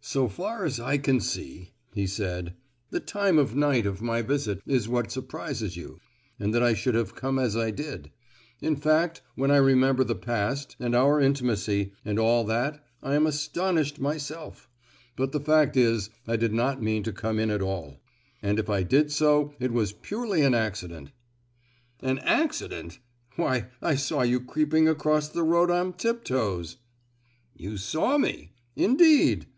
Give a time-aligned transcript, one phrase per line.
[0.00, 2.54] "So far as I can see," he said,
[2.88, 5.98] "the time of night of my visit is what surprises you,
[6.40, 8.10] and that I should have come as I did;
[8.62, 13.26] in fact, when I remember the past, and our intimacy, and all that, I am
[13.26, 14.66] astonished myself;
[15.14, 18.00] but the fact is, I did not mean to come in at all,
[18.42, 21.10] and if I did so it was purely an accident."
[22.00, 22.98] "An accident!
[23.34, 26.78] Why, I saw you creeping across the road on tip toes!"
[27.54, 28.52] "You saw me?
[28.74, 29.48] Indeed!